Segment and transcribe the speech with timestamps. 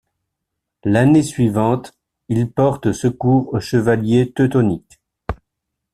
[0.83, 1.95] L’année suivante,
[2.27, 4.99] il porte secours aux chevaliers teutoniques.